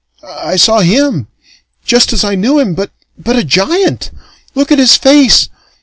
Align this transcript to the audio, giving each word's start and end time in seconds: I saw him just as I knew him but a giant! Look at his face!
I 0.27 0.55
saw 0.55 0.79
him 0.79 1.27
just 1.85 2.11
as 2.11 2.23
I 2.23 2.33
knew 2.33 2.57
him 2.57 2.73
but 2.73 2.89
a 3.27 3.43
giant! 3.43 4.09
Look 4.55 4.71
at 4.71 4.79
his 4.79 4.97
face! 4.97 5.47